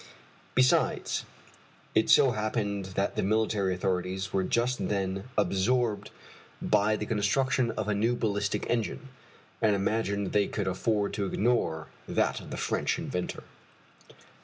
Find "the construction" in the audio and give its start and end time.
6.95-7.69